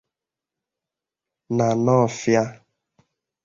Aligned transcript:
Na 1.57 1.67
Nawfịa 1.83 2.43